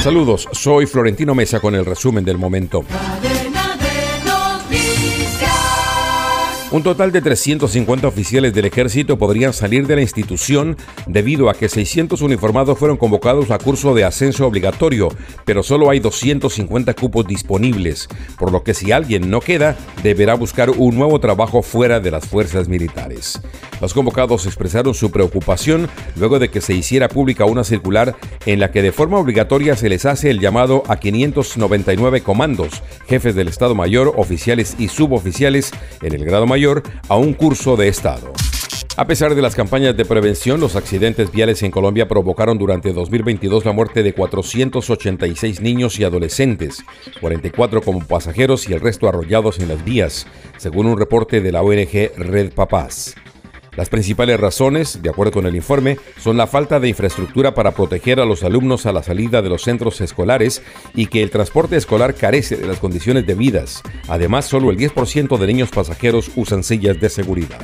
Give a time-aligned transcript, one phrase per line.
[0.00, 2.84] Saludos, soy Florentino Mesa con el resumen del momento.
[6.72, 10.76] Un total de 350 oficiales del ejército podrían salir de la institución
[11.08, 15.08] debido a que 600 uniformados fueron convocados a curso de ascenso obligatorio,
[15.44, 18.08] pero solo hay 250 cupos disponibles,
[18.38, 22.28] por lo que si alguien no queda, deberá buscar un nuevo trabajo fuera de las
[22.28, 23.40] fuerzas militares.
[23.80, 28.14] Los convocados expresaron su preocupación luego de que se hiciera pública una circular
[28.46, 33.34] en la que de forma obligatoria se les hace el llamado a 599 comandos, jefes
[33.34, 36.59] del Estado Mayor, oficiales y suboficiales en el grado mayor
[37.08, 38.34] a un curso de Estado.
[38.98, 43.64] A pesar de las campañas de prevención, los accidentes viales en Colombia provocaron durante 2022
[43.64, 46.84] la muerte de 486 niños y adolescentes,
[47.18, 50.26] 44 como pasajeros y el resto arrollados en las vías,
[50.58, 53.14] según un reporte de la ONG Red Papás.
[53.80, 58.20] Las principales razones, de acuerdo con el informe, son la falta de infraestructura para proteger
[58.20, 60.62] a los alumnos a la salida de los centros escolares
[60.94, 63.82] y que el transporte escolar carece de las condiciones debidas.
[64.06, 67.58] Además, solo el 10% de niños pasajeros usan sillas de seguridad.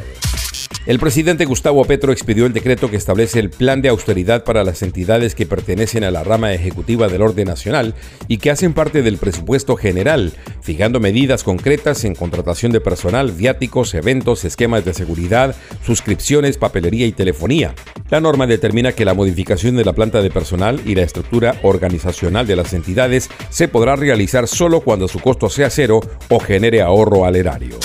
[0.87, 4.83] El presidente Gustavo Petro expidió el decreto que establece el plan de austeridad para las
[4.83, 7.97] entidades que pertenecen a la rama ejecutiva del orden nacional
[8.29, 13.95] y que hacen parte del presupuesto general, fijando medidas concretas en contratación de personal, viáticos,
[13.95, 17.75] eventos, esquemas de seguridad, suscripciones, papelería y telefonía.
[18.09, 22.47] La norma determina que la modificación de la planta de personal y la estructura organizacional
[22.47, 27.25] de las entidades se podrá realizar solo cuando su costo sea cero o genere ahorro
[27.25, 27.77] al erario.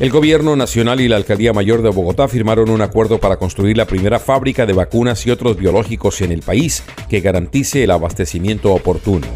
[0.00, 3.86] El Gobierno Nacional y la Alcaldía Mayor de Bogotá firmaron un acuerdo para construir la
[3.86, 9.28] primera fábrica de vacunas y otros biológicos en el país que garantice el abastecimiento oportuno.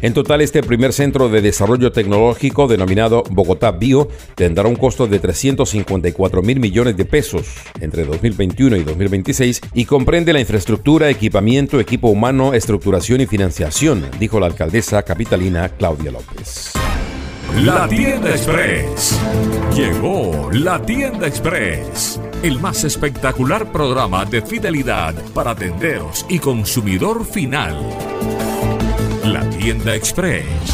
[0.00, 5.18] En total, este primer centro de desarrollo tecnológico denominado Bogotá Bio tendrá un costo de
[5.18, 7.46] 354 mil millones de pesos
[7.80, 14.40] entre 2021 y 2026 y comprende la infraestructura, equipamiento, equipo humano, estructuración y financiación, dijo
[14.40, 16.73] la alcaldesa capitalina Claudia López.
[17.52, 19.18] La Tienda Express.
[19.74, 27.76] Llegó la Tienda Express, el más espectacular programa de fidelidad para tenderos y consumidor final.
[29.24, 30.73] La Tienda Express,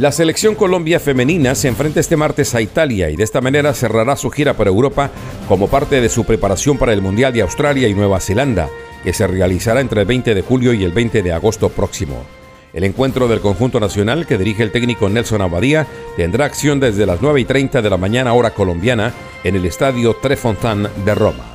[0.00, 4.16] la selección Colombia femenina se enfrenta este martes a Italia y de esta manera cerrará
[4.16, 5.10] su gira por Europa
[5.46, 8.70] como parte de su preparación para el Mundial de Australia y Nueva Zelanda,
[9.04, 12.24] que se realizará entre el 20 de julio y el 20 de agosto próximo.
[12.72, 15.86] El encuentro del conjunto nacional que dirige el técnico Nelson Abadía
[16.16, 19.12] tendrá acción desde las 9 y 30 de la mañana hora colombiana
[19.44, 21.49] en el estadio Trefontaine de Roma.